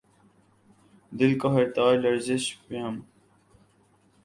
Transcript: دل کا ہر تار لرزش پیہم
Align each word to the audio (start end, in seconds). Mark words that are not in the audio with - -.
دل 1.11 1.37
کا 1.39 1.53
ہر 1.53 1.69
تار 1.71 1.97
لرزش 1.97 2.43
پیہم 2.67 2.99